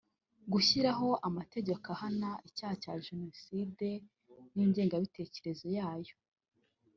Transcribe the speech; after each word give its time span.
gushyiraho 0.51 1.07
amategeko 1.27 1.85
ahana 1.95 2.29
icyaha 2.47 2.75
cya 2.83 2.93
Jenoside 3.05 3.89
n’ingengabitekerezo 4.55 5.67
yayo 5.77 6.15